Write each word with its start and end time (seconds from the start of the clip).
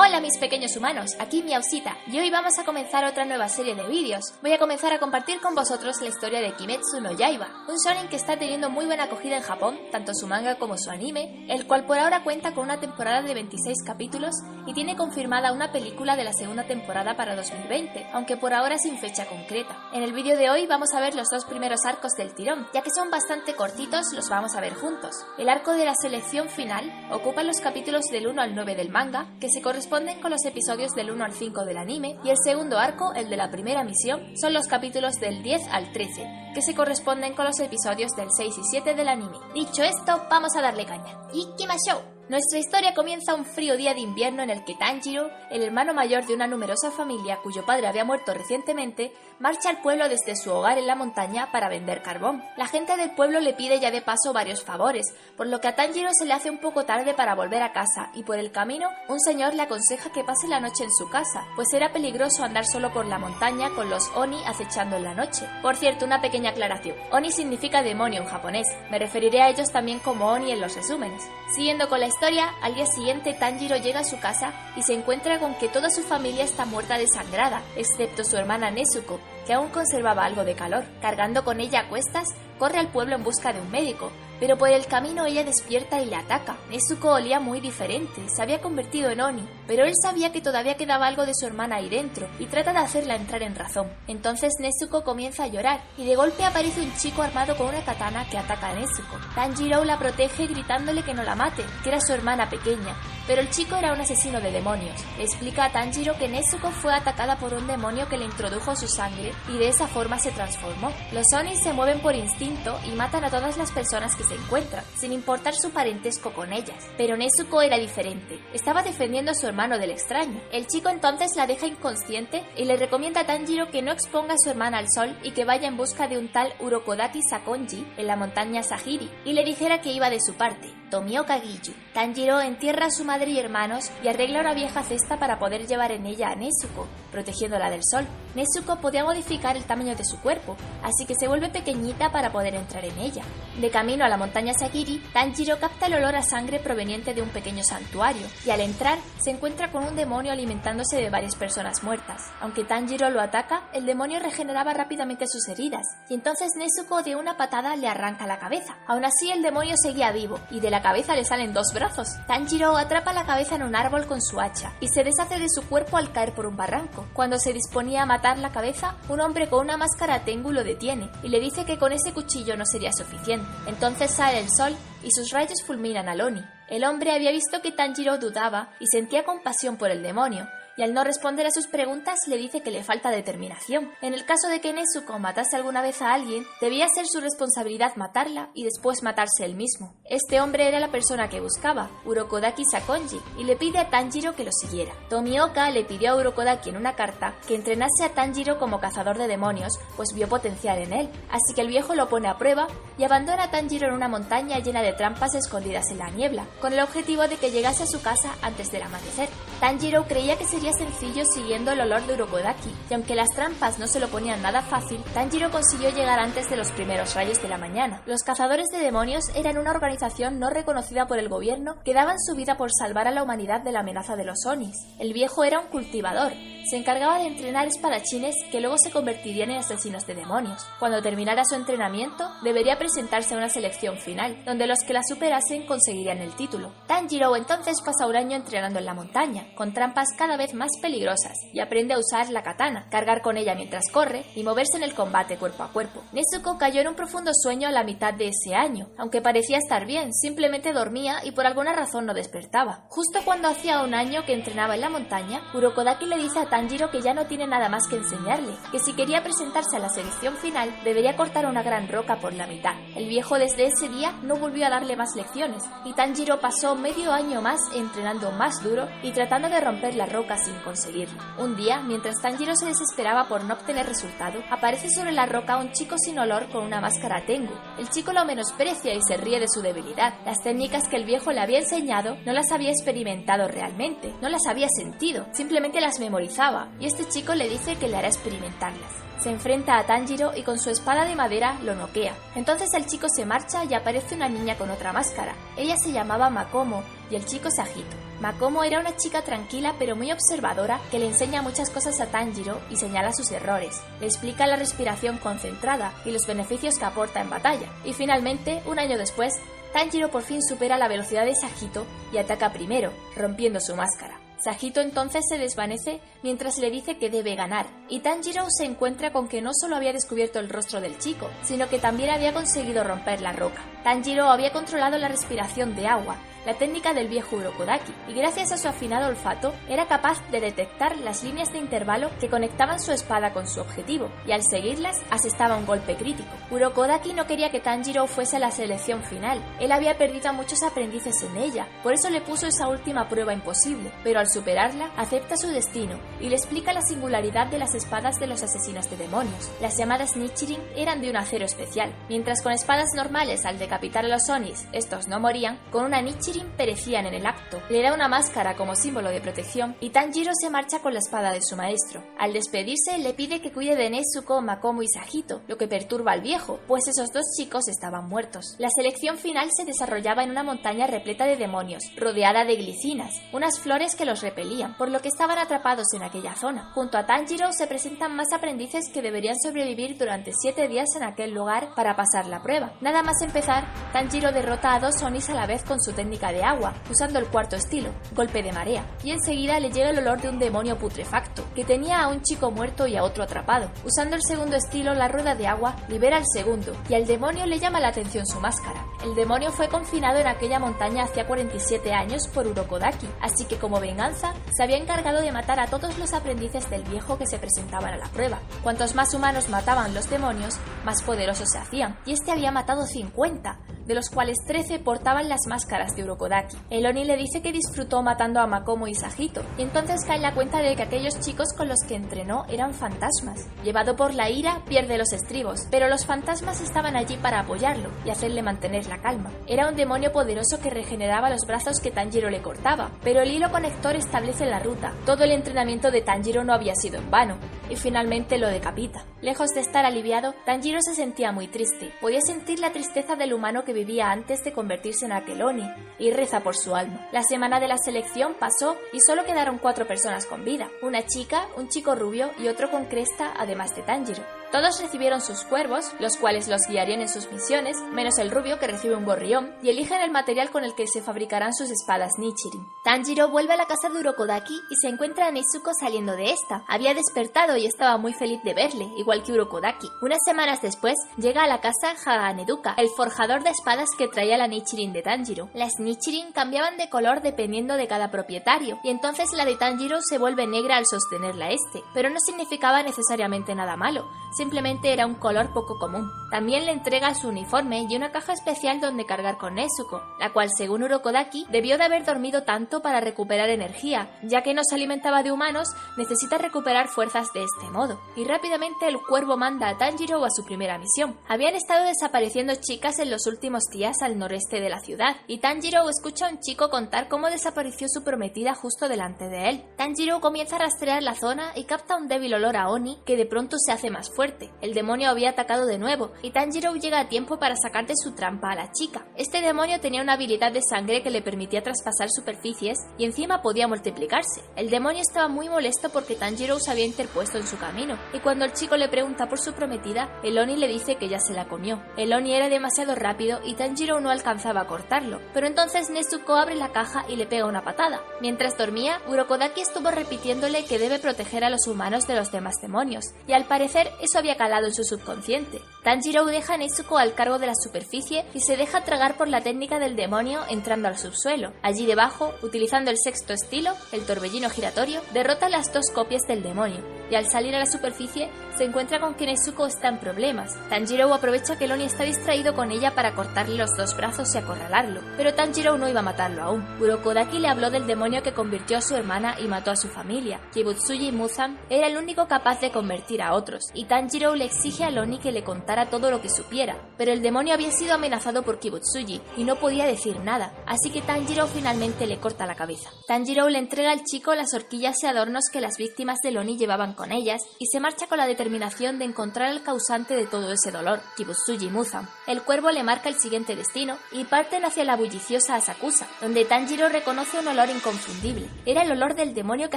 Hola 0.00 0.20
mis 0.20 0.38
pequeños 0.38 0.76
humanos, 0.76 1.16
aquí 1.18 1.42
Miausita 1.42 1.96
y 2.06 2.20
hoy 2.20 2.30
vamos 2.30 2.56
a 2.56 2.64
comenzar 2.64 3.04
otra 3.04 3.24
nueva 3.24 3.48
serie 3.48 3.74
de 3.74 3.82
vídeos. 3.88 4.32
Voy 4.42 4.52
a 4.52 4.58
comenzar 4.58 4.92
a 4.92 5.00
compartir 5.00 5.40
con 5.40 5.56
vosotros 5.56 6.00
la 6.00 6.06
historia 6.06 6.40
de 6.40 6.52
Kimetsu 6.52 7.00
no 7.00 7.10
Yaiba, 7.10 7.48
un 7.66 7.74
shonen 7.84 8.08
que 8.08 8.14
está 8.14 8.38
teniendo 8.38 8.70
muy 8.70 8.86
buena 8.86 9.04
acogida 9.04 9.36
en 9.36 9.42
Japón, 9.42 9.76
tanto 9.90 10.14
su 10.14 10.28
manga 10.28 10.54
como 10.54 10.78
su 10.78 10.88
anime, 10.90 11.46
el 11.48 11.66
cual 11.66 11.84
por 11.84 11.98
ahora 11.98 12.22
cuenta 12.22 12.54
con 12.54 12.62
una 12.62 12.78
temporada 12.78 13.22
de 13.22 13.34
26 13.34 13.78
capítulos 13.84 14.36
y 14.68 14.72
tiene 14.72 14.96
confirmada 14.96 15.50
una 15.50 15.72
película 15.72 16.14
de 16.14 16.22
la 16.22 16.32
segunda 16.32 16.62
temporada 16.62 17.16
para 17.16 17.34
2020, 17.34 18.06
aunque 18.12 18.36
por 18.36 18.54
ahora 18.54 18.78
sin 18.78 18.98
fecha 18.98 19.26
concreta. 19.26 19.88
En 19.92 20.04
el 20.04 20.12
vídeo 20.12 20.36
de 20.36 20.48
hoy 20.48 20.66
vamos 20.68 20.94
a 20.94 21.00
ver 21.00 21.16
los 21.16 21.26
dos 21.28 21.44
primeros 21.44 21.84
arcos 21.84 22.12
del 22.12 22.36
tirón, 22.36 22.68
ya 22.72 22.82
que 22.82 22.92
son 22.94 23.10
bastante 23.10 23.56
cortitos, 23.56 24.12
los 24.14 24.28
vamos 24.28 24.54
a 24.54 24.60
ver 24.60 24.74
juntos. 24.74 25.16
El 25.38 25.48
arco 25.48 25.72
de 25.72 25.86
la 25.86 25.94
selección 26.00 26.48
final 26.48 26.84
ocupa 27.10 27.42
los 27.42 27.58
capítulos 27.58 28.04
del 28.12 28.28
1 28.28 28.42
al 28.42 28.54
9 28.54 28.76
del 28.76 28.90
manga, 28.90 29.26
que 29.40 29.48
se 29.48 29.60
corresponden 29.88 30.20
con 30.20 30.30
los 30.30 30.44
episodios 30.44 30.94
del 30.94 31.10
1 31.10 31.24
al 31.24 31.32
5 31.32 31.64
del 31.64 31.78
anime, 31.78 32.18
y 32.22 32.28
el 32.28 32.36
segundo 32.44 32.78
arco, 32.78 33.14
el 33.14 33.30
de 33.30 33.38
la 33.38 33.50
primera 33.50 33.84
misión, 33.84 34.20
son 34.36 34.52
los 34.52 34.66
capítulos 34.66 35.14
del 35.14 35.42
10 35.42 35.62
al 35.70 35.92
13, 35.92 36.52
que 36.54 36.60
se 36.60 36.74
corresponden 36.74 37.34
con 37.34 37.46
los 37.46 37.58
episodios 37.58 38.12
del 38.12 38.28
6 38.30 38.54
y 38.58 38.64
7 38.70 38.94
del 38.94 39.08
anime. 39.08 39.38
Dicho 39.54 39.82
esto, 39.82 40.26
vamos 40.28 40.54
a 40.56 40.60
darle 40.60 40.84
caña. 40.84 41.18
¡Ikimashou! 41.32 42.17
Nuestra 42.28 42.58
historia 42.58 42.92
comienza 42.92 43.34
un 43.34 43.46
frío 43.46 43.78
día 43.78 43.94
de 43.94 44.00
invierno 44.00 44.42
en 44.42 44.50
el 44.50 44.62
que 44.62 44.74
Tanjiro, 44.74 45.30
el 45.50 45.62
hermano 45.62 45.94
mayor 45.94 46.26
de 46.26 46.34
una 46.34 46.46
numerosa 46.46 46.90
familia 46.90 47.38
cuyo 47.42 47.64
padre 47.64 47.86
había 47.86 48.04
muerto 48.04 48.34
recientemente, 48.34 49.14
marcha 49.38 49.70
al 49.70 49.80
pueblo 49.80 50.10
desde 50.10 50.36
su 50.36 50.52
hogar 50.52 50.76
en 50.76 50.86
la 50.86 50.94
montaña 50.94 51.50
para 51.50 51.70
vender 51.70 52.02
carbón. 52.02 52.44
La 52.58 52.66
gente 52.66 52.98
del 52.98 53.12
pueblo 53.12 53.40
le 53.40 53.54
pide 53.54 53.80
ya 53.80 53.90
de 53.90 54.02
paso 54.02 54.34
varios 54.34 54.62
favores, 54.62 55.06
por 55.38 55.46
lo 55.46 55.62
que 55.62 55.68
a 55.68 55.74
Tanjiro 55.74 56.10
se 56.12 56.26
le 56.26 56.34
hace 56.34 56.50
un 56.50 56.58
poco 56.58 56.84
tarde 56.84 57.14
para 57.14 57.34
volver 57.34 57.62
a 57.62 57.72
casa 57.72 58.10
y 58.14 58.24
por 58.24 58.38
el 58.38 58.52
camino 58.52 58.90
un 59.08 59.20
señor 59.20 59.54
le 59.54 59.62
aconseja 59.62 60.12
que 60.12 60.22
pase 60.22 60.48
la 60.48 60.60
noche 60.60 60.84
en 60.84 60.92
su 60.92 61.08
casa, 61.08 61.46
pues 61.56 61.68
era 61.72 61.94
peligroso 61.94 62.44
andar 62.44 62.66
solo 62.66 62.92
por 62.92 63.06
la 63.06 63.18
montaña 63.18 63.70
con 63.70 63.88
los 63.88 64.06
Oni 64.14 64.44
acechando 64.44 64.96
en 64.96 65.04
la 65.04 65.14
noche. 65.14 65.48
Por 65.62 65.76
cierto, 65.76 66.04
una 66.04 66.20
pequeña 66.20 66.50
aclaración. 66.50 66.94
Oni 67.10 67.32
significa 67.32 67.82
demonio 67.82 68.20
en 68.20 68.28
japonés. 68.28 68.68
Me 68.90 68.98
referiré 68.98 69.40
a 69.40 69.48
ellos 69.48 69.72
también 69.72 69.98
como 70.00 70.30
Oni 70.30 70.52
en 70.52 70.60
los 70.60 70.76
resúmenes. 70.76 71.26
Siguiendo 71.54 71.88
con 71.88 72.00
la 72.00 72.06
historia, 72.18 72.52
al 72.62 72.74
día 72.74 72.84
siguiente 72.84 73.32
Tanjiro 73.32 73.76
llega 73.76 74.00
a 74.00 74.04
su 74.04 74.18
casa 74.18 74.52
y 74.74 74.82
se 74.82 74.92
encuentra 74.92 75.38
con 75.38 75.54
que 75.54 75.68
toda 75.68 75.88
su 75.88 76.02
familia 76.02 76.42
está 76.42 76.64
muerta 76.64 76.98
desangrada, 76.98 77.62
excepto 77.76 78.24
su 78.24 78.36
hermana 78.36 78.72
Nezuko, 78.72 79.20
que 79.48 79.54
aún 79.54 79.70
conservaba 79.70 80.26
algo 80.26 80.44
de 80.44 80.54
calor. 80.54 80.84
Cargando 81.00 81.42
con 81.42 81.58
ella 81.58 81.80
a 81.80 81.88
cuestas, 81.88 82.28
corre 82.58 82.78
al 82.78 82.88
pueblo 82.88 83.16
en 83.16 83.24
busca 83.24 83.50
de 83.50 83.62
un 83.62 83.70
médico, 83.70 84.12
pero 84.40 84.58
por 84.58 84.68
el 84.68 84.84
camino 84.86 85.24
ella 85.24 85.42
despierta 85.42 86.02
y 86.02 86.04
le 86.04 86.16
ataca. 86.16 86.58
Nezuko 86.68 87.12
olía 87.12 87.40
muy 87.40 87.60
diferente, 87.60 88.28
se 88.28 88.42
había 88.42 88.60
convertido 88.60 89.08
en 89.08 89.22
Oni, 89.22 89.48
pero 89.66 89.86
él 89.86 89.94
sabía 90.02 90.32
que 90.32 90.42
todavía 90.42 90.76
quedaba 90.76 91.06
algo 91.06 91.24
de 91.24 91.34
su 91.34 91.46
hermana 91.46 91.76
ahí 91.76 91.88
dentro 91.88 92.28
y 92.38 92.44
trata 92.44 92.74
de 92.74 92.80
hacerla 92.80 93.16
entrar 93.16 93.42
en 93.42 93.54
razón. 93.54 93.90
Entonces 94.06 94.52
Nezuko 94.60 95.02
comienza 95.02 95.44
a 95.44 95.48
llorar 95.48 95.80
y 95.96 96.04
de 96.04 96.14
golpe 96.14 96.44
aparece 96.44 96.82
un 96.82 96.94
chico 96.96 97.22
armado 97.22 97.56
con 97.56 97.68
una 97.68 97.82
katana 97.82 98.28
que 98.28 98.36
ataca 98.36 98.68
a 98.68 98.74
Nezuko. 98.74 99.16
Tanjiro 99.34 99.82
la 99.84 99.98
protege 99.98 100.46
gritándole 100.46 101.02
que 101.02 101.14
no 101.14 101.22
la 101.22 101.34
mate, 101.34 101.64
que 101.82 101.88
era 101.88 102.02
su 102.02 102.12
hermana 102.12 102.50
pequeña, 102.50 102.94
pero 103.28 103.42
el 103.42 103.50
chico 103.50 103.76
era 103.76 103.92
un 103.92 104.00
asesino 104.00 104.40
de 104.40 104.50
demonios. 104.50 105.00
Explica 105.20 105.66
a 105.66 105.72
Tanjiro 105.72 106.16
que 106.16 106.28
Nezuko 106.28 106.70
fue 106.70 106.94
atacada 106.94 107.36
por 107.36 107.52
un 107.52 107.66
demonio 107.66 108.08
que 108.08 108.16
le 108.16 108.24
introdujo 108.24 108.74
su 108.74 108.88
sangre 108.88 109.32
y 109.48 109.58
de 109.58 109.68
esa 109.68 109.86
forma 109.86 110.18
se 110.18 110.32
transformó. 110.32 110.90
Los 111.12 111.26
Onis 111.34 111.60
se 111.62 111.74
mueven 111.74 112.00
por 112.00 112.14
instinto 112.14 112.80
y 112.86 112.96
matan 112.96 113.24
a 113.24 113.30
todas 113.30 113.58
las 113.58 113.70
personas 113.70 114.16
que 114.16 114.24
se 114.24 114.34
encuentran, 114.34 114.82
sin 114.96 115.12
importar 115.12 115.54
su 115.54 115.70
parentesco 115.70 116.32
con 116.32 116.54
ellas. 116.54 116.88
Pero 116.96 117.18
Nezuko 117.18 117.60
era 117.60 117.76
diferente. 117.76 118.40
Estaba 118.54 118.82
defendiendo 118.82 119.32
a 119.32 119.34
su 119.34 119.46
hermano 119.46 119.78
del 119.78 119.90
extraño. 119.90 120.40
El 120.50 120.66
chico 120.66 120.88
entonces 120.88 121.36
la 121.36 121.46
deja 121.46 121.66
inconsciente 121.66 122.42
y 122.56 122.64
le 122.64 122.78
recomienda 122.78 123.20
a 123.20 123.26
Tanjiro 123.26 123.70
que 123.70 123.82
no 123.82 123.92
exponga 123.92 124.34
a 124.34 124.38
su 124.42 124.48
hermana 124.48 124.78
al 124.78 124.90
sol 124.90 125.14
y 125.22 125.32
que 125.32 125.44
vaya 125.44 125.68
en 125.68 125.76
busca 125.76 126.08
de 126.08 126.16
un 126.16 126.32
tal 126.32 126.54
Urokodaki 126.60 127.20
Sakonji 127.28 127.86
en 127.98 128.06
la 128.06 128.16
montaña 128.16 128.62
Sahiri 128.62 129.10
y 129.26 129.34
le 129.34 129.44
dijera 129.44 129.82
que 129.82 129.92
iba 129.92 130.08
de 130.08 130.20
su 130.20 130.32
parte. 130.32 130.77
Tomioka 130.90 131.38
Giyu. 131.40 131.74
Tanjiro 131.92 132.40
entierra 132.40 132.86
a 132.86 132.90
su 132.90 133.04
madre 133.04 133.30
y 133.30 133.38
hermanos 133.38 133.90
y 134.02 134.08
arregla 134.08 134.40
una 134.40 134.54
vieja 134.54 134.82
cesta 134.82 135.18
para 135.18 135.38
poder 135.38 135.66
llevar 135.66 135.92
en 135.92 136.06
ella 136.06 136.30
a 136.30 136.36
Nezuko, 136.36 136.86
protegiéndola 137.10 137.70
del 137.70 137.82
sol. 137.84 138.06
Nezuko 138.34 138.76
podía 138.80 139.04
modificar 139.04 139.56
el 139.56 139.64
tamaño 139.64 139.96
de 139.96 140.04
su 140.04 140.20
cuerpo, 140.20 140.56
así 140.82 141.06
que 141.06 141.14
se 141.18 141.28
vuelve 141.28 141.48
pequeñita 141.48 142.12
para 142.12 142.30
poder 142.30 142.54
entrar 142.54 142.84
en 142.84 142.98
ella. 142.98 143.24
De 143.60 143.70
camino 143.70 144.04
a 144.04 144.08
la 144.08 144.16
montaña 144.16 144.54
Sagiri, 144.54 145.02
Tanjiro 145.12 145.58
capta 145.58 145.86
el 145.86 145.94
olor 145.94 146.14
a 146.14 146.22
sangre 146.22 146.60
proveniente 146.60 147.14
de 147.14 147.22
un 147.22 147.30
pequeño 147.30 147.64
santuario, 147.64 148.26
y 148.46 148.50
al 148.50 148.60
entrar 148.60 148.98
se 149.18 149.30
encuentra 149.30 149.70
con 149.70 149.84
un 149.84 149.96
demonio 149.96 150.32
alimentándose 150.32 150.96
de 150.96 151.10
varias 151.10 151.34
personas 151.34 151.82
muertas. 151.82 152.22
Aunque 152.40 152.64
Tanjiro 152.64 153.10
lo 153.10 153.20
ataca, 153.20 153.68
el 153.72 153.86
demonio 153.86 154.20
regeneraba 154.20 154.74
rápidamente 154.74 155.26
sus 155.26 155.48
heridas, 155.48 155.86
y 156.08 156.14
entonces 156.14 156.52
Nezuko 156.56 157.02
de 157.02 157.16
una 157.16 157.36
patada 157.36 157.74
le 157.76 157.88
arranca 157.88 158.26
la 158.26 158.38
cabeza. 158.38 158.76
Aún 158.86 159.04
así 159.04 159.30
el 159.30 159.42
demonio 159.42 159.74
seguía 159.76 160.12
vivo, 160.12 160.38
y 160.50 160.60
de 160.60 160.70
la 160.70 160.82
cabeza 160.82 161.14
le 161.14 161.24
salen 161.24 161.52
dos 161.52 161.72
brazos. 161.74 162.08
Tanjiro 162.26 162.76
atrapa 162.76 163.12
la 163.12 163.26
cabeza 163.26 163.56
en 163.56 163.62
un 163.64 163.74
árbol 163.74 164.06
con 164.06 164.22
su 164.22 164.40
hacha, 164.40 164.72
y 164.80 164.88
se 164.88 165.02
deshace 165.02 165.38
de 165.38 165.48
su 165.48 165.62
cuerpo 165.68 165.96
al 165.96 166.12
caer 166.12 166.32
por 166.34 166.46
un 166.46 166.56
barranco. 166.56 166.97
Cuando 167.12 167.38
se 167.38 167.52
disponía 167.52 168.02
a 168.02 168.06
matar 168.06 168.38
la 168.38 168.52
cabeza, 168.52 168.96
un 169.08 169.20
hombre 169.20 169.48
con 169.48 169.60
una 169.60 169.76
máscara 169.76 170.24
Tengu 170.24 170.52
lo 170.52 170.64
detiene, 170.64 171.10
y 171.22 171.28
le 171.28 171.40
dice 171.40 171.64
que 171.64 171.78
con 171.78 171.92
ese 171.92 172.12
cuchillo 172.12 172.56
no 172.56 172.64
sería 172.64 172.92
suficiente. 172.92 173.46
Entonces 173.66 174.10
sale 174.10 174.40
el 174.40 174.50
sol 174.50 174.74
y 175.02 175.10
sus 175.10 175.30
rayos 175.30 175.62
fulminan 175.66 176.08
a 176.08 176.14
Loni. 176.14 176.44
El 176.68 176.84
hombre 176.84 177.12
había 177.12 177.30
visto 177.30 177.62
que 177.62 177.72
Tanjiro 177.72 178.18
dudaba 178.18 178.70
y 178.80 178.86
sentía 178.86 179.24
compasión 179.24 179.76
por 179.76 179.90
el 179.90 180.02
demonio, 180.02 180.48
y 180.78 180.82
al 180.82 180.94
no 180.94 181.02
responder 181.02 181.44
a 181.44 181.50
sus 181.50 181.66
preguntas 181.66 182.20
le 182.28 182.36
dice 182.36 182.62
que 182.62 182.70
le 182.70 182.84
falta 182.84 183.10
determinación. 183.10 183.90
En 184.00 184.14
el 184.14 184.24
caso 184.24 184.48
de 184.48 184.60
que 184.60 184.72
Nezuko 184.72 185.18
matase 185.18 185.56
alguna 185.56 185.82
vez 185.82 186.00
a 186.00 186.14
alguien, 186.14 186.46
debía 186.60 186.86
ser 186.88 187.06
su 187.08 187.20
responsabilidad 187.20 187.96
matarla 187.96 188.50
y 188.54 188.62
después 188.62 189.02
matarse 189.02 189.44
él 189.44 189.56
mismo. 189.56 189.92
Este 190.04 190.40
hombre 190.40 190.68
era 190.68 190.78
la 190.78 190.92
persona 190.92 191.28
que 191.28 191.40
buscaba, 191.40 191.90
Urokodaki 192.04 192.64
Sakonji, 192.64 193.20
y 193.38 193.44
le 193.44 193.56
pide 193.56 193.78
a 193.78 193.90
Tanjiro 193.90 194.36
que 194.36 194.44
lo 194.44 194.52
siguiera. 194.52 194.92
Tomioka 195.10 195.68
le 195.70 195.84
pidió 195.84 196.12
a 196.12 196.16
Urokodaki 196.16 196.70
en 196.70 196.76
una 196.76 196.94
carta 196.94 197.34
que 197.48 197.56
entrenase 197.56 198.04
a 198.04 198.14
Tanjiro 198.14 198.60
como 198.60 198.78
cazador 198.78 199.18
de 199.18 199.26
demonios, 199.26 199.80
pues 199.96 200.14
vio 200.14 200.28
potencial 200.28 200.78
en 200.78 200.92
él, 200.92 201.08
así 201.28 201.54
que 201.56 201.62
el 201.62 201.68
viejo 201.68 201.96
lo 201.96 202.08
pone 202.08 202.28
a 202.28 202.38
prueba 202.38 202.68
y 202.96 203.02
abandona 203.02 203.44
a 203.44 203.50
Tanjiro 203.50 203.88
en 203.88 203.94
una 203.94 204.06
montaña 204.06 204.60
llena 204.60 204.82
de 204.82 204.92
trampas 204.92 205.34
escondidas 205.34 205.90
en 205.90 205.98
la 205.98 206.10
niebla, 206.10 206.46
con 206.60 206.72
el 206.72 206.80
objetivo 206.80 207.26
de 207.26 207.36
que 207.36 207.50
llegase 207.50 207.82
a 207.82 207.86
su 207.86 208.00
casa 208.00 208.36
antes 208.42 208.70
del 208.70 208.82
amanecer. 208.82 209.28
Tanjiro 209.58 210.04
creía 210.06 210.38
que 210.38 210.46
sería 210.46 210.67
sencillo 210.72 211.24
siguiendo 211.24 211.72
el 211.72 211.80
olor 211.80 212.02
de 212.06 212.14
Urokodaki, 212.14 212.74
y 212.90 212.94
aunque 212.94 213.14
las 213.14 213.28
trampas 213.30 213.78
no 213.78 213.86
se 213.86 214.00
lo 214.00 214.08
ponían 214.08 214.42
nada 214.42 214.62
fácil, 214.62 215.02
Tanjiro 215.14 215.50
consiguió 215.50 215.90
llegar 215.90 216.18
antes 216.18 216.48
de 216.50 216.56
los 216.56 216.70
primeros 216.72 217.14
rayos 217.14 217.40
de 217.42 217.48
la 217.48 217.58
mañana. 217.58 218.02
Los 218.06 218.22
cazadores 218.22 218.66
de 218.68 218.78
demonios 218.78 219.24
eran 219.34 219.58
una 219.58 219.70
organización 219.70 220.38
no 220.38 220.50
reconocida 220.50 221.06
por 221.06 221.18
el 221.18 221.28
gobierno 221.28 221.76
que 221.84 221.94
daban 221.94 222.18
su 222.18 222.34
vida 222.34 222.56
por 222.56 222.70
salvar 222.72 223.08
a 223.08 223.12
la 223.12 223.22
humanidad 223.22 223.62
de 223.62 223.72
la 223.72 223.80
amenaza 223.80 224.16
de 224.16 224.24
los 224.24 224.44
Onis. 224.46 224.76
El 224.98 225.12
viejo 225.12 225.44
era 225.44 225.60
un 225.60 225.68
cultivador, 225.68 226.32
se 226.68 226.76
encargaba 226.76 227.18
de 227.18 227.26
entrenar 227.26 227.66
espadachines 227.66 228.34
que 228.50 228.60
luego 228.60 228.76
se 228.78 228.90
convertirían 228.90 229.50
en 229.50 229.58
asesinos 229.58 230.06
de 230.06 230.14
demonios. 230.14 230.66
Cuando 230.78 231.00
terminara 231.00 231.44
su 231.44 231.54
entrenamiento, 231.54 232.30
debería 232.42 232.78
presentarse 232.78 233.34
a 233.34 233.38
una 233.38 233.48
selección 233.48 233.96
final, 233.96 234.44
donde 234.44 234.66
los 234.66 234.80
que 234.80 234.92
la 234.92 235.02
superasen 235.02 235.66
conseguirían 235.66 236.18
el 236.18 236.34
título. 236.34 236.72
Tanjiro 236.86 237.34
entonces 237.36 237.80
pasa 237.80 238.06
un 238.06 238.16
año 238.16 238.36
entrenando 238.36 238.78
en 238.78 238.84
la 238.84 238.94
montaña, 238.94 239.46
con 239.54 239.72
trampas 239.72 240.08
cada 240.16 240.36
vez 240.36 240.52
más 240.58 240.72
peligrosas, 240.82 241.32
y 241.52 241.60
aprende 241.60 241.94
a 241.94 241.98
usar 241.98 242.28
la 242.28 242.42
katana, 242.42 242.86
cargar 242.90 243.22
con 243.22 243.36
ella 243.36 243.54
mientras 243.54 243.90
corre 243.90 244.24
y 244.34 244.42
moverse 244.42 244.76
en 244.76 244.82
el 244.82 244.94
combate 244.94 245.38
cuerpo 245.38 245.62
a 245.62 245.72
cuerpo. 245.72 246.04
Nezuko 246.12 246.58
cayó 246.58 246.80
en 246.80 246.88
un 246.88 246.94
profundo 246.94 247.30
sueño 247.32 247.68
a 247.68 247.72
la 247.72 247.84
mitad 247.84 248.12
de 248.12 248.28
ese 248.28 248.54
año, 248.54 248.88
aunque 248.98 249.22
parecía 249.22 249.58
estar 249.58 249.86
bien, 249.86 250.12
simplemente 250.12 250.72
dormía 250.72 251.20
y 251.24 251.30
por 251.32 251.46
alguna 251.46 251.72
razón 251.72 252.06
no 252.06 252.14
despertaba. 252.14 252.84
Justo 252.88 253.20
cuando 253.24 253.48
hacía 253.48 253.82
un 253.82 253.94
año 253.94 254.24
que 254.26 254.34
entrenaba 254.34 254.74
en 254.74 254.82
la 254.82 254.90
montaña, 254.90 255.40
Urokodaki 255.54 256.06
le 256.06 256.18
dice 256.18 256.40
a 256.40 256.46
Tanjiro 256.46 256.90
que 256.90 257.00
ya 257.00 257.14
no 257.14 257.26
tiene 257.26 257.46
nada 257.46 257.68
más 257.68 257.86
que 257.88 257.96
enseñarle, 257.96 258.52
que 258.72 258.80
si 258.80 258.92
quería 258.94 259.22
presentarse 259.22 259.76
a 259.76 259.80
la 259.80 259.88
selección 259.88 260.36
final 260.36 260.74
debería 260.84 261.16
cortar 261.16 261.46
una 261.46 261.62
gran 261.62 261.88
roca 261.88 262.16
por 262.16 262.32
la 262.32 262.46
mitad. 262.46 262.74
El 262.96 263.08
viejo 263.08 263.38
desde 263.38 263.66
ese 263.66 263.88
día 263.88 264.12
no 264.22 264.36
volvió 264.36 264.66
a 264.66 264.70
darle 264.70 264.96
más 264.96 265.14
lecciones, 265.14 265.62
y 265.84 265.92
Tanjiro 265.92 266.40
pasó 266.40 266.74
medio 266.74 267.12
año 267.12 267.40
más 267.40 267.60
entrenando 267.74 268.32
más 268.32 268.62
duro 268.62 268.88
y 269.02 269.12
tratando 269.12 269.48
de 269.48 269.60
romper 269.60 269.94
la 269.94 270.06
roca 270.06 270.36
sin 270.48 270.58
conseguirlo. 270.60 271.22
Un 271.38 271.56
día, 271.56 271.80
mientras 271.82 272.20
Tanjiro 272.20 272.54
se 272.56 272.66
desesperaba 272.66 273.28
por 273.28 273.44
no 273.44 273.54
obtener 273.54 273.86
resultado, 273.86 274.40
aparece 274.50 274.90
sobre 274.90 275.12
la 275.12 275.26
roca 275.26 275.58
un 275.58 275.72
chico 275.72 275.96
sin 275.98 276.18
olor 276.18 276.48
con 276.50 276.64
una 276.64 276.80
máscara 276.80 277.24
Tengu. 277.26 277.54
El 277.78 277.88
chico 277.90 278.12
lo 278.12 278.24
menosprecia 278.24 278.94
y 278.94 279.00
se 279.02 279.16
ríe 279.16 279.40
de 279.40 279.48
su 279.48 279.60
debilidad. 279.60 280.14
Las 280.24 280.42
técnicas 280.42 280.88
que 280.88 280.96
el 280.96 281.04
viejo 281.04 281.32
le 281.32 281.40
había 281.40 281.58
enseñado 281.58 282.16
no 282.24 282.32
las 282.32 282.50
había 282.52 282.70
experimentado 282.70 283.48
realmente, 283.48 284.14
no 284.22 284.28
las 284.28 284.46
había 284.46 284.68
sentido, 284.68 285.26
simplemente 285.32 285.80
las 285.80 286.00
memorizaba, 286.00 286.68
y 286.80 286.86
este 286.86 287.08
chico 287.08 287.34
le 287.34 287.48
dice 287.48 287.76
que 287.76 287.88
le 287.88 287.96
hará 287.96 288.08
experimentarlas. 288.08 288.92
Se 289.20 289.30
enfrenta 289.30 289.78
a 289.78 289.84
Tanjiro 289.84 290.32
y 290.36 290.42
con 290.42 290.60
su 290.60 290.70
espada 290.70 291.04
de 291.04 291.16
madera 291.16 291.58
lo 291.64 291.74
noquea. 291.74 292.14
Entonces 292.36 292.68
el 292.74 292.86
chico 292.86 293.08
se 293.08 293.26
marcha 293.26 293.64
y 293.64 293.74
aparece 293.74 294.14
una 294.14 294.28
niña 294.28 294.56
con 294.56 294.70
otra 294.70 294.92
máscara. 294.92 295.34
Ella 295.56 295.76
se 295.76 295.90
llamaba 295.90 296.30
Makomo 296.30 296.84
y 297.10 297.16
el 297.16 297.24
chico 297.24 297.50
Sagito. 297.50 298.07
Makomo 298.20 298.64
era 298.64 298.80
una 298.80 298.96
chica 298.96 299.22
tranquila 299.22 299.76
pero 299.78 299.94
muy 299.94 300.10
observadora 300.10 300.80
que 300.90 300.98
le 300.98 301.06
enseña 301.06 301.40
muchas 301.40 301.70
cosas 301.70 302.00
a 302.00 302.06
Tanjiro 302.06 302.60
y 302.68 302.76
señala 302.76 303.12
sus 303.12 303.30
errores. 303.30 303.80
Le 304.00 304.06
explica 304.06 304.46
la 304.46 304.56
respiración 304.56 305.18
concentrada 305.18 305.92
y 306.04 306.10
los 306.10 306.26
beneficios 306.26 306.78
que 306.78 306.84
aporta 306.84 307.20
en 307.20 307.30
batalla. 307.30 307.68
Y 307.84 307.92
finalmente, 307.92 308.60
un 308.66 308.78
año 308.78 308.98
después, 308.98 309.34
Tanjiro 309.72 310.10
por 310.10 310.22
fin 310.22 310.42
supera 310.42 310.78
la 310.78 310.88
velocidad 310.88 311.24
de 311.24 311.36
Sajito 311.36 311.86
y 312.12 312.18
ataca 312.18 312.52
primero, 312.52 312.92
rompiendo 313.16 313.60
su 313.60 313.76
máscara. 313.76 314.18
Sajito 314.38 314.80
entonces 314.80 315.24
se 315.28 315.38
desvanece 315.38 316.00
mientras 316.22 316.58
le 316.58 316.70
dice 316.70 316.96
que 316.96 317.10
debe 317.10 317.34
ganar, 317.34 317.66
y 317.88 318.00
Tanjiro 318.00 318.46
se 318.48 318.64
encuentra 318.64 319.12
con 319.12 319.28
que 319.28 319.42
no 319.42 319.50
solo 319.54 319.76
había 319.76 319.92
descubierto 319.92 320.38
el 320.38 320.48
rostro 320.48 320.80
del 320.80 320.98
chico, 320.98 321.30
sino 321.42 321.68
que 321.68 321.78
también 321.78 322.10
había 322.10 322.32
conseguido 322.32 322.84
romper 322.84 323.20
la 323.20 323.32
roca. 323.32 323.62
Tanjiro 323.84 324.28
había 324.28 324.52
controlado 324.52 324.98
la 324.98 325.08
respiración 325.08 325.74
de 325.74 325.86
agua, 325.86 326.16
la 326.46 326.54
técnica 326.54 326.94
del 326.94 327.08
viejo 327.08 327.36
Urokodaki, 327.36 327.92
y 328.08 328.14
gracias 328.14 328.52
a 328.52 328.56
su 328.56 328.68
afinado 328.68 329.08
olfato 329.08 329.52
era 329.68 329.86
capaz 329.86 330.18
de 330.30 330.40
detectar 330.40 330.96
las 330.98 331.22
líneas 331.22 331.52
de 331.52 331.58
intervalo 331.58 332.10
que 332.20 332.30
conectaban 332.30 332.80
su 332.80 332.92
espada 332.92 333.32
con 333.32 333.46
su 333.46 333.60
objetivo, 333.60 334.08
y 334.26 334.32
al 334.32 334.42
seguirlas 334.42 334.96
asestaba 335.10 335.56
un 335.56 335.66
golpe 335.66 335.96
crítico. 335.96 336.30
Urokodaki 336.50 337.12
no 337.12 337.26
quería 337.26 337.50
que 337.50 337.60
Tanjiro 337.60 338.06
fuese 338.06 338.36
a 338.36 338.40
la 338.40 338.50
selección 338.50 339.02
final, 339.02 339.42
él 339.60 339.72
había 339.72 339.98
perdido 339.98 340.30
a 340.30 340.32
muchos 340.32 340.62
aprendices 340.62 341.22
en 341.22 341.36
ella, 341.36 341.66
por 341.82 341.92
eso 341.92 342.08
le 342.08 342.20
puso 342.20 342.46
esa 342.46 342.68
última 342.68 343.08
prueba 343.08 343.34
imposible, 343.34 343.92
pero 344.02 344.20
al 344.20 344.30
superarla 344.30 344.90
acepta 344.96 345.36
su 345.36 345.48
destino 345.48 345.98
y 346.20 346.30
le 346.30 346.36
explica 346.36 346.72
la 346.72 346.82
singularidad 346.82 347.48
de 347.48 347.58
las 347.58 347.74
espadas 347.78 348.20
de 348.20 348.26
los 348.26 348.42
asesinos 348.42 348.90
de 348.90 348.96
demonios. 348.96 349.50
Las 349.60 349.78
llamadas 349.78 350.16
Nichirin 350.16 350.60
eran 350.76 351.00
de 351.00 351.10
un 351.10 351.16
acero 351.16 351.46
especial, 351.46 351.94
mientras 352.08 352.42
con 352.42 352.52
espadas 352.52 352.90
normales 352.94 353.46
al 353.46 353.58
decapitar 353.58 354.04
a 354.04 354.08
los 354.08 354.28
Onis 354.28 354.66
estos 354.72 355.08
no 355.08 355.20
morían, 355.20 355.58
con 355.70 355.84
una 355.84 356.02
Nichirin 356.02 356.50
perecían 356.56 357.06
en 357.06 357.14
el 357.14 357.26
acto. 357.26 357.62
Le 357.70 357.82
da 357.82 357.94
una 357.94 358.08
máscara 358.08 358.56
como 358.56 358.74
símbolo 358.74 359.10
de 359.10 359.20
protección 359.20 359.76
y 359.80 359.90
Tanjiro 359.90 360.32
se 360.38 360.50
marcha 360.50 360.80
con 360.80 360.92
la 360.92 360.98
espada 360.98 361.32
de 361.32 361.42
su 361.42 361.56
maestro. 361.56 362.02
Al 362.18 362.32
despedirse, 362.32 362.98
le 362.98 363.14
pide 363.14 363.40
que 363.40 363.52
cuide 363.52 363.76
de 363.76 363.90
Nezuko, 363.90 364.40
Makomo 364.40 364.82
y 364.82 364.88
Sajito, 364.88 365.42
lo 365.46 365.56
que 365.56 365.68
perturba 365.68 366.12
al 366.12 366.20
viejo, 366.20 366.58
pues 366.66 366.88
esos 366.88 367.12
dos 367.12 367.24
chicos 367.36 367.68
estaban 367.68 368.08
muertos. 368.08 368.56
La 368.58 368.70
selección 368.70 369.16
final 369.18 369.48
se 369.56 369.64
desarrollaba 369.64 370.24
en 370.24 370.30
una 370.30 370.42
montaña 370.42 370.86
repleta 370.86 371.24
de 371.24 371.36
demonios, 371.36 371.84
rodeada 371.96 372.44
de 372.44 372.56
glicinas, 372.56 373.14
unas 373.32 373.60
flores 373.60 373.94
que 373.94 374.04
los 374.04 374.22
repelían, 374.22 374.76
por 374.76 374.90
lo 374.90 375.00
que 375.00 375.08
estaban 375.08 375.38
atrapados 375.38 375.86
en 375.94 376.02
aquella 376.02 376.34
zona. 376.34 376.72
Junto 376.74 376.98
a 376.98 377.06
Tanjiro 377.06 377.52
se 377.52 377.67
presentan 377.68 378.16
más 378.16 378.32
aprendices 378.32 378.88
que 378.92 379.02
deberían 379.02 379.36
sobrevivir 379.38 379.96
durante 379.98 380.32
siete 380.32 380.66
días 380.68 380.88
en 380.96 381.02
aquel 381.02 381.32
lugar 381.32 381.68
para 381.76 381.94
pasar 381.94 382.26
la 382.26 382.42
prueba. 382.42 382.72
Nada 382.80 383.02
más 383.02 383.20
empezar, 383.22 383.64
Tanjiro 383.92 384.32
derrota 384.32 384.74
a 384.74 384.80
dos 384.80 385.02
Onis 385.02 385.28
a 385.28 385.34
la 385.34 385.46
vez 385.46 385.62
con 385.62 385.80
su 385.80 385.92
técnica 385.92 386.32
de 386.32 386.42
agua, 386.42 386.74
usando 386.90 387.18
el 387.18 387.26
cuarto 387.26 387.56
estilo, 387.56 387.90
golpe 388.14 388.42
de 388.42 388.52
marea, 388.52 388.84
y 389.04 389.10
enseguida 389.10 389.60
le 389.60 389.70
llega 389.70 389.90
el 389.90 389.98
olor 389.98 390.20
de 390.20 390.30
un 390.30 390.38
demonio 390.38 390.78
putrefacto, 390.78 391.44
que 391.54 391.64
tenía 391.64 392.00
a 392.00 392.08
un 392.08 392.22
chico 392.22 392.50
muerto 392.50 392.86
y 392.86 392.96
a 392.96 393.04
otro 393.04 393.22
atrapado. 393.22 393.70
Usando 393.84 394.16
el 394.16 394.22
segundo 394.22 394.56
estilo, 394.56 394.94
la 394.94 395.08
rueda 395.08 395.34
de 395.34 395.46
agua 395.46 395.76
libera 395.88 396.16
al 396.16 396.26
segundo, 396.26 396.74
y 396.88 396.94
al 396.94 397.06
demonio 397.06 397.46
le 397.46 397.58
llama 397.58 397.80
la 397.80 397.88
atención 397.88 398.26
su 398.26 398.40
máscara. 398.40 398.84
El 399.04 399.14
demonio 399.14 399.52
fue 399.52 399.68
confinado 399.68 400.18
en 400.18 400.26
aquella 400.26 400.58
montaña 400.58 401.04
hacía 401.04 401.26
47 401.26 401.92
años 401.92 402.26
por 402.26 402.48
Urokodaki, 402.48 403.08
así 403.20 403.44
que 403.44 403.56
como 403.56 403.78
venganza, 403.78 404.34
se 404.52 404.62
había 404.64 404.76
encargado 404.76 405.20
de 405.20 405.30
matar 405.30 405.60
a 405.60 405.68
todos 405.68 405.96
los 405.98 406.12
aprendices 406.12 406.68
del 406.68 406.82
viejo 406.82 407.16
que 407.16 407.26
se 407.26 407.38
presentaban 407.38 407.94
a 407.94 407.96
la 407.96 408.08
prueba. 408.08 408.40
Cuantos 408.62 408.96
más 408.96 409.14
humanos 409.14 409.48
mataban 409.48 409.94
los 409.94 410.10
demonios, 410.10 410.58
más 410.84 411.02
poderosos 411.04 411.48
se 411.50 411.58
hacían, 411.58 411.96
y 412.06 412.12
este 412.12 412.32
había 412.32 412.50
matado 412.50 412.86
50, 412.86 413.60
de 413.88 413.94
los 413.94 414.10
cuales 414.10 414.36
13 414.46 414.78
portaban 414.80 415.28
las 415.28 415.46
máscaras 415.48 415.96
de 415.96 416.04
Urokodaki. 416.04 416.56
El 416.70 416.86
Oni 416.86 417.04
le 417.04 417.16
dice 417.16 417.40
que 417.42 417.52
disfrutó 417.52 418.02
matando 418.02 418.38
a 418.40 418.46
Makomo 418.46 418.86
y 418.86 418.94
Sajito, 418.94 419.42
y 419.56 419.62
entonces 419.62 420.04
cae 420.04 420.16
en 420.16 420.22
la 420.22 420.34
cuenta 420.34 420.60
de 420.60 420.76
que 420.76 420.82
aquellos 420.82 421.18
chicos 421.20 421.54
con 421.56 421.68
los 421.68 421.80
que 421.88 421.96
entrenó 421.96 422.44
eran 422.50 422.74
fantasmas. 422.74 423.46
Llevado 423.64 423.96
por 423.96 424.14
la 424.14 424.28
ira, 424.28 424.62
pierde 424.68 424.98
los 424.98 425.12
estribos, 425.12 425.66
pero 425.70 425.88
los 425.88 426.04
fantasmas 426.04 426.60
estaban 426.60 426.96
allí 426.96 427.16
para 427.16 427.40
apoyarlo 427.40 427.90
y 428.04 428.10
hacerle 428.10 428.42
mantener 428.42 428.86
la 428.86 429.00
calma. 429.00 429.32
Era 429.46 429.68
un 429.68 429.76
demonio 429.76 430.12
poderoso 430.12 430.60
que 430.60 430.70
regeneraba 430.70 431.30
los 431.30 431.46
brazos 431.46 431.80
que 431.80 431.90
Tanjiro 431.90 432.28
le 432.28 432.42
cortaba, 432.42 432.90
pero 433.02 433.22
el 433.22 433.30
hilo 433.30 433.50
conector 433.50 433.96
establece 433.96 434.44
la 434.44 434.58
ruta. 434.58 434.92
Todo 435.06 435.24
el 435.24 435.32
entrenamiento 435.32 435.90
de 435.90 436.02
Tanjiro 436.02 436.44
no 436.44 436.52
había 436.52 436.74
sido 436.74 436.98
en 436.98 437.10
vano, 437.10 437.38
y 437.70 437.76
finalmente 437.76 438.36
lo 438.36 438.48
decapita. 438.48 439.04
Lejos 439.22 439.50
de 439.50 439.60
estar 439.60 439.86
aliviado, 439.86 440.34
Tanjiro 440.44 440.80
se 440.82 440.94
sentía 440.94 441.32
muy 441.32 441.48
triste. 441.48 441.90
Podía 442.00 442.20
sentir 442.20 442.58
la 442.58 442.72
tristeza 442.72 443.16
del 443.16 443.32
humano 443.32 443.64
que 443.64 443.72
vivía 443.78 444.10
antes 444.10 444.42
de 444.42 444.52
convertirse 444.52 445.06
en 445.06 445.12
aquel 445.12 445.42
Oni, 445.42 445.68
y 445.98 446.10
reza 446.10 446.40
por 446.40 446.56
su 446.56 446.74
alma. 446.74 447.08
La 447.12 447.22
semana 447.22 447.60
de 447.60 447.68
la 447.68 447.78
selección 447.78 448.34
pasó 448.38 448.76
y 448.92 448.98
solo 449.00 449.24
quedaron 449.24 449.58
cuatro 449.58 449.86
personas 449.86 450.26
con 450.26 450.44
vida, 450.44 450.68
una 450.82 451.06
chica, 451.06 451.46
un 451.56 451.68
chico 451.68 451.94
rubio 451.94 452.30
y 452.38 452.48
otro 452.48 452.70
con 452.70 452.86
cresta, 452.86 453.32
además 453.36 453.74
de 453.76 453.82
Tanjiro. 453.82 454.37
Todos 454.50 454.80
recibieron 454.80 455.20
sus 455.20 455.44
cuervos, 455.44 455.92
los 456.00 456.16
cuales 456.16 456.48
los 456.48 456.66
guiarían 456.66 457.02
en 457.02 457.10
sus 457.10 457.30
misiones, 457.30 457.76
menos 457.92 458.16
el 458.16 458.30
rubio 458.30 458.58
que 458.58 458.66
recibe 458.66 458.96
un 458.96 459.04
gorrión, 459.04 459.54
y 459.62 459.68
eligen 459.68 460.00
el 460.00 460.10
material 460.10 460.50
con 460.50 460.64
el 460.64 460.74
que 460.74 460.86
se 460.86 461.02
fabricarán 461.02 461.52
sus 461.52 461.70
espadas 461.70 462.12
Nichirin. 462.18 462.66
Tanjiro 462.82 463.28
vuelve 463.28 463.52
a 463.52 463.58
la 463.58 463.66
casa 463.66 463.90
de 463.90 464.00
Urokodaki 464.00 464.54
y 464.70 464.76
se 464.80 464.88
encuentra 464.88 465.26
a 465.26 465.30
Nezuko 465.30 465.72
saliendo 465.78 466.16
de 466.16 466.30
esta. 466.30 466.64
Había 466.66 466.94
despertado 466.94 467.58
y 467.58 467.66
estaba 467.66 467.98
muy 467.98 468.14
feliz 468.14 468.42
de 468.42 468.54
verle, 468.54 468.88
igual 468.96 469.22
que 469.22 469.32
Urokodaki. 469.32 469.90
Unas 470.00 470.20
semanas 470.24 470.62
después, 470.62 470.94
llega 471.18 471.44
a 471.44 471.48
la 471.48 471.60
casa 471.60 471.94
Haganeduka, 472.02 472.74
el 472.78 472.88
forjador 472.88 473.42
de 473.42 473.50
espadas 473.50 473.90
que 473.98 474.08
traía 474.08 474.38
la 474.38 474.48
Nichirin 474.48 474.94
de 474.94 475.02
Tanjiro. 475.02 475.50
Las 475.52 475.78
Nichirin 475.78 476.32
cambiaban 476.32 476.78
de 476.78 476.88
color 476.88 477.20
dependiendo 477.20 477.76
de 477.76 477.86
cada 477.86 478.10
propietario, 478.10 478.78
y 478.82 478.88
entonces 478.88 479.30
la 479.34 479.44
de 479.44 479.56
Tanjiro 479.56 479.98
se 480.00 480.16
vuelve 480.16 480.46
negra 480.46 480.78
al 480.78 480.86
sostenerla 480.86 481.50
este, 481.50 481.82
pero 481.92 482.08
no 482.08 482.16
significaba 482.18 482.82
necesariamente 482.82 483.54
nada 483.54 483.76
malo 483.76 484.08
simplemente 484.38 484.92
era 484.92 485.04
un 485.04 485.16
color 485.16 485.52
poco 485.52 485.78
común. 485.78 486.10
También 486.30 486.64
le 486.64 486.72
entrega 486.72 487.14
su 487.14 487.28
uniforme 487.28 487.86
y 487.88 487.96
una 487.96 488.12
caja 488.12 488.32
especial 488.32 488.80
donde 488.80 489.04
cargar 489.04 489.36
con 489.36 489.54
Nezuko, 489.54 490.00
la 490.20 490.32
cual 490.32 490.48
según 490.56 490.84
Urokodaki 490.84 491.46
debió 491.50 491.76
de 491.76 491.84
haber 491.84 492.04
dormido 492.04 492.44
tanto 492.44 492.80
para 492.80 493.00
recuperar 493.00 493.50
energía, 493.50 494.10
ya 494.22 494.42
que 494.42 494.54
no 494.54 494.62
se 494.62 494.76
alimentaba 494.76 495.22
de 495.22 495.32
humanos, 495.32 495.68
necesita 495.96 496.38
recuperar 496.38 496.88
fuerzas 496.88 497.32
de 497.32 497.42
este 497.42 497.70
modo. 497.70 497.98
Y 498.14 498.24
rápidamente 498.24 498.86
el 498.86 498.98
cuervo 499.00 499.36
manda 499.36 499.68
a 499.68 499.76
Tanjiro 499.76 500.24
a 500.24 500.30
su 500.30 500.44
primera 500.44 500.78
misión. 500.78 501.18
Habían 501.28 501.56
estado 501.56 501.84
desapareciendo 501.84 502.54
chicas 502.54 503.00
en 503.00 503.10
los 503.10 503.26
últimos 503.26 503.64
días 503.72 504.02
al 504.02 504.18
noreste 504.18 504.60
de 504.60 504.70
la 504.70 504.80
ciudad, 504.80 505.16
y 505.26 505.38
Tanjiro 505.38 505.88
escucha 505.88 506.26
a 506.26 506.30
un 506.30 506.38
chico 506.38 506.70
contar 506.70 507.08
cómo 507.08 507.28
desapareció 507.28 507.88
su 507.88 508.04
prometida 508.04 508.54
justo 508.54 508.88
delante 508.88 509.28
de 509.28 509.48
él. 509.50 509.64
Tanjiro 509.76 510.20
comienza 510.20 510.56
a 510.56 510.60
rastrear 510.60 511.02
la 511.02 511.16
zona 511.16 511.52
y 511.56 511.64
capta 511.64 511.96
un 511.96 512.06
débil 512.06 512.34
olor 512.34 512.56
a 512.56 512.68
Oni 512.68 512.98
que 513.04 513.16
de 513.16 513.26
pronto 513.26 513.56
se 513.58 513.72
hace 513.72 513.90
más 513.90 514.10
fuerte 514.14 514.27
el 514.60 514.74
demonio 514.74 515.10
había 515.10 515.30
atacado 515.30 515.66
de 515.66 515.78
nuevo, 515.78 516.12
y 516.22 516.30
Tanjiro 516.30 516.74
llega 516.74 517.00
a 517.00 517.08
tiempo 517.08 517.38
para 517.38 517.56
sacar 517.56 517.86
de 517.86 517.94
su 517.96 518.12
trampa 518.12 518.50
a 518.50 518.54
la 518.54 518.72
chica. 518.72 519.06
Este 519.16 519.40
demonio 519.40 519.80
tenía 519.80 520.02
una 520.02 520.14
habilidad 520.14 520.52
de 520.52 520.60
sangre 520.68 521.02
que 521.02 521.10
le 521.10 521.22
permitía 521.22 521.62
traspasar 521.62 522.08
superficies 522.10 522.78
y 522.96 523.04
encima 523.04 523.42
podía 523.42 523.68
multiplicarse. 523.68 524.42
El 524.56 524.70
demonio 524.70 525.02
estaba 525.02 525.28
muy 525.28 525.48
molesto 525.48 525.90
porque 525.90 526.14
Tanjiro 526.14 526.58
se 526.58 526.70
había 526.70 526.84
interpuesto 526.84 527.38
en 527.38 527.46
su 527.46 527.58
camino, 527.58 527.98
y 528.12 528.20
cuando 528.20 528.44
el 528.44 528.52
chico 528.52 528.76
le 528.76 528.88
pregunta 528.88 529.28
por 529.28 529.38
su 529.38 529.52
prometida, 529.52 530.08
el 530.22 530.38
Oni 530.38 530.56
le 530.56 530.68
dice 530.68 530.96
que 530.96 531.08
ya 531.08 531.18
se 531.20 531.34
la 531.34 531.48
comió. 531.48 531.82
El 531.96 532.12
Oni 532.12 532.34
era 532.34 532.48
demasiado 532.48 532.94
rápido 532.94 533.40
y 533.44 533.54
Tanjiro 533.54 534.00
no 534.00 534.10
alcanzaba 534.10 534.62
a 534.62 534.66
cortarlo, 534.66 535.20
pero 535.34 535.46
entonces 535.46 535.90
Nezuko 535.90 536.34
abre 536.34 536.54
la 536.54 536.72
caja 536.72 537.04
y 537.08 537.16
le 537.16 537.26
pega 537.26 537.46
una 537.46 537.64
patada. 537.64 538.00
Mientras 538.20 538.56
dormía, 538.56 539.00
Urokodaki 539.08 539.60
estuvo 539.60 539.90
repitiéndole 539.90 540.64
que 540.64 540.78
debe 540.78 540.98
proteger 540.98 541.44
a 541.44 541.50
los 541.50 541.66
humanos 541.66 542.06
de 542.06 542.16
los 542.16 542.32
demás 542.32 542.56
demonios, 542.60 543.04
y 543.26 543.32
al 543.32 543.44
parecer 543.44 543.90
eso 544.00 544.17
había 544.18 544.36
calado 544.36 544.66
en 544.66 544.74
su 544.74 544.84
subconsciente. 544.84 545.60
Tanjiro 545.82 546.24
deja 546.24 546.54
a 546.54 546.56
Nezuko 546.58 546.98
al 546.98 547.14
cargo 547.14 547.38
de 547.38 547.46
la 547.46 547.54
superficie 547.54 548.24
y 548.34 548.40
se 548.40 548.56
deja 548.56 548.84
tragar 548.84 549.16
por 549.16 549.28
la 549.28 549.40
técnica 549.40 549.78
del 549.78 549.96
demonio 549.96 550.42
entrando 550.48 550.88
al 550.88 550.98
subsuelo. 550.98 551.52
Allí 551.62 551.86
debajo, 551.86 552.34
utilizando 552.42 552.90
el 552.90 552.98
sexto 552.98 553.32
estilo, 553.32 553.72
el 553.92 554.04
torbellino 554.04 554.50
giratorio, 554.50 555.00
derrota 555.12 555.48
las 555.48 555.72
dos 555.72 555.90
copias 555.90 556.22
del 556.26 556.42
demonio, 556.42 556.82
y 557.10 557.14
al 557.14 557.26
salir 557.26 557.54
a 557.54 557.58
la 557.58 557.66
superficie 557.66 558.30
se 558.56 558.64
encuentra 558.64 558.98
con 558.98 559.14
que 559.14 559.26
Nezuko 559.26 559.66
está 559.66 559.88
en 559.88 559.98
problemas. 559.98 560.56
Tanjiro 560.68 561.12
aprovecha 561.14 561.56
que 561.56 561.68
Loni 561.68 561.84
está 561.84 562.04
distraído 562.04 562.54
con 562.54 562.72
ella 562.72 562.94
para 562.94 563.14
cortarle 563.14 563.56
los 563.56 563.76
dos 563.76 563.96
brazos 563.96 564.34
y 564.34 564.38
acorralarlo, 564.38 565.00
pero 565.16 565.34
Tanjiro 565.34 565.78
no 565.78 565.88
iba 565.88 566.00
a 566.00 566.02
matarlo 566.02 566.42
aún. 566.42 566.66
Urokodaki 566.80 567.38
le 567.38 567.48
habló 567.48 567.70
del 567.70 567.86
demonio 567.86 568.22
que 568.22 568.32
convirtió 568.32 568.78
a 568.78 568.82
su 568.82 568.96
hermana 568.96 569.36
y 569.38 569.46
mató 569.46 569.70
a 569.70 569.76
su 569.76 569.88
familia. 569.88 570.40
Kibutsuji 570.52 571.12
Muzan 571.12 571.58
era 571.70 571.86
el 571.86 571.96
único 571.96 572.26
capaz 572.26 572.60
de 572.60 572.72
convertir 572.72 573.22
a 573.22 573.34
otros, 573.34 573.64
y 573.74 573.84
Tanjiro 573.84 574.34
le 574.34 574.46
exige 574.46 574.84
a 574.84 574.90
Loni 574.90 575.18
que 575.18 575.32
le 575.32 575.44
contara 575.44 575.88
todo 575.88 576.10
lo 576.10 576.20
que 576.20 576.28
supiera, 576.28 576.76
pero 576.96 577.12
el 577.12 577.22
demonio 577.22 577.54
había 577.54 577.70
sido 577.70 577.94
amenazado 577.94 578.42
por 578.42 578.58
Kibutsuji 578.58 579.20
y 579.36 579.44
no 579.44 579.56
podía 579.56 579.86
decir 579.86 580.18
nada, 580.20 580.52
así 580.66 580.90
que 580.90 581.02
Tanjiro 581.02 581.46
finalmente 581.46 582.06
le 582.06 582.18
corta 582.18 582.46
la 582.46 582.56
cabeza. 582.56 582.90
Tanjiro 583.06 583.48
le 583.48 583.58
entrega 583.58 583.92
al 583.92 584.04
chico 584.04 584.34
las 584.34 584.52
horquillas 584.52 585.02
y 585.02 585.06
adornos 585.06 585.44
que 585.52 585.60
las 585.60 585.76
víctimas 585.78 586.18
de 586.22 586.32
Loni 586.32 586.58
llevaban 586.58 586.94
con 586.98 587.12
ellas 587.12 587.42
y 587.60 587.66
se 587.66 587.78
marcha 587.78 588.08
con 588.08 588.18
la 588.18 588.26
determinación 588.26 588.98
de 588.98 589.04
encontrar 589.04 589.52
el 589.52 589.62
causante 589.62 590.16
de 590.16 590.26
todo 590.26 590.52
ese 590.52 590.72
dolor, 590.72 591.00
Kibutsuji 591.16 591.70
Muzan. 591.70 592.08
El 592.26 592.42
cuervo 592.42 592.72
le 592.72 592.82
marca 592.82 593.08
el 593.08 593.18
siguiente 593.18 593.54
destino 593.54 593.96
y 594.10 594.24
parten 594.24 594.64
hacia 594.64 594.84
la 594.84 594.96
bulliciosa 594.96 595.54
Asakusa, 595.54 596.08
donde 596.20 596.44
Tanjiro 596.44 596.88
reconoce 596.88 597.38
un 597.38 597.46
olor 597.46 597.70
inconfundible. 597.70 598.50
Era 598.66 598.82
el 598.82 598.90
olor 598.90 599.14
del 599.14 599.32
demonio 599.32 599.70
que 599.70 599.76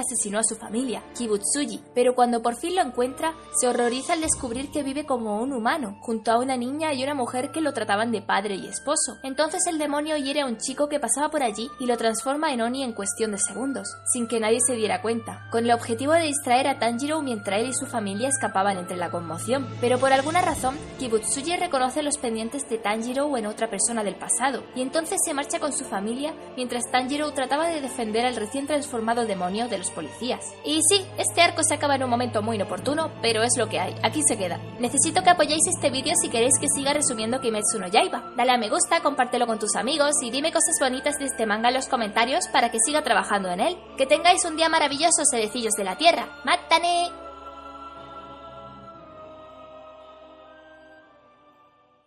asesinó 0.00 0.40
a 0.40 0.44
su 0.44 0.56
familia, 0.56 1.02
Kibutsuji, 1.16 1.80
pero 1.94 2.14
cuando 2.16 2.42
por 2.42 2.56
fin 2.56 2.74
lo 2.74 2.82
encuentra, 2.82 3.34
se 3.58 3.68
horroriza 3.68 4.14
al 4.14 4.20
descubrir 4.20 4.72
que 4.72 4.82
vive 4.82 5.06
como 5.06 5.40
un 5.40 5.52
humano, 5.52 5.96
junto 6.00 6.32
a 6.32 6.38
una 6.38 6.56
niña 6.56 6.92
y 6.92 7.04
una 7.04 7.14
mujer 7.14 7.52
que 7.52 7.60
lo 7.60 7.72
trataban 7.72 8.10
de 8.10 8.22
padre 8.22 8.56
y 8.56 8.66
esposo. 8.66 9.18
Entonces 9.22 9.62
el 9.68 9.78
demonio 9.78 10.16
hiere 10.16 10.40
a 10.40 10.46
un 10.46 10.58
chico 10.58 10.88
que 10.88 10.98
pasaba 10.98 11.30
por 11.30 11.44
allí 11.44 11.70
y 11.78 11.86
lo 11.86 11.96
transforma 11.96 12.52
en 12.52 12.62
Oni 12.62 12.82
en 12.82 12.94
cuestión 12.94 13.30
de 13.30 13.38
segundos, 13.38 13.86
sin 14.12 14.26
que 14.26 14.40
nadie 14.40 14.58
se 14.66 14.74
diera 14.74 15.02
cuenta, 15.02 15.46
con 15.52 15.64
el 15.64 15.70
objetivo 15.70 16.12
de 16.14 16.24
distraer 16.24 16.66
a 16.66 16.80
Tanjiro 16.80 17.11
mientras 17.20 17.60
él 17.60 17.68
y 17.68 17.74
su 17.74 17.86
familia 17.86 18.28
escapaban 18.28 18.78
entre 18.78 18.96
la 18.96 19.10
conmoción. 19.10 19.66
Pero 19.80 19.98
por 19.98 20.12
alguna 20.12 20.40
razón, 20.40 20.78
Kibutsuji 20.98 21.56
reconoce 21.56 22.02
los 22.02 22.16
pendientes 22.16 22.68
de 22.68 22.78
Tanjiro 22.78 23.36
en 23.36 23.46
otra 23.46 23.68
persona 23.68 24.04
del 24.04 24.14
pasado, 24.14 24.62
y 24.74 24.82
entonces 24.82 25.18
se 25.24 25.34
marcha 25.34 25.60
con 25.60 25.72
su 25.72 25.84
familia 25.84 26.34
mientras 26.56 26.90
Tanjiro 26.90 27.32
trataba 27.32 27.68
de 27.68 27.80
defender 27.80 28.24
al 28.24 28.36
recién 28.36 28.66
transformado 28.66 29.26
demonio 29.26 29.68
de 29.68 29.78
los 29.78 29.90
policías. 29.90 30.40
Y 30.64 30.80
sí, 30.88 31.04
este 31.18 31.42
arco 31.42 31.62
se 31.62 31.74
acaba 31.74 31.96
en 31.96 32.04
un 32.04 32.10
momento 32.10 32.42
muy 32.42 32.56
inoportuno, 32.56 33.10
pero 33.20 33.42
es 33.42 33.56
lo 33.58 33.68
que 33.68 33.80
hay, 33.80 33.94
aquí 34.02 34.22
se 34.26 34.38
queda. 34.38 34.58
Necesito 34.78 35.22
que 35.22 35.30
apoyéis 35.30 35.66
este 35.66 35.90
vídeo 35.90 36.14
si 36.20 36.28
queréis 36.28 36.58
que 36.60 36.68
siga 36.74 36.92
resumiendo 36.92 37.40
Kimetsu 37.40 37.78
no 37.78 37.88
Yaiba. 37.88 38.32
Dale 38.36 38.52
a 38.52 38.56
me 38.56 38.68
gusta, 38.68 39.00
compártelo 39.00 39.46
con 39.46 39.58
tus 39.58 39.74
amigos 39.74 40.12
y 40.22 40.30
dime 40.30 40.52
cosas 40.52 40.76
bonitas 40.80 41.18
de 41.18 41.26
este 41.26 41.46
manga 41.46 41.68
en 41.68 41.74
los 41.74 41.88
comentarios 41.88 42.46
para 42.52 42.70
que 42.70 42.78
siga 42.84 43.02
trabajando 43.02 43.50
en 43.50 43.60
él. 43.60 43.76
Que 43.96 44.06
tengáis 44.06 44.44
un 44.44 44.56
día 44.56 44.68
maravilloso, 44.68 45.24
cerecillos 45.28 45.74
de 45.74 45.84
la 45.84 45.96
Tierra. 45.96 46.28
¡Mátane! 46.44 47.01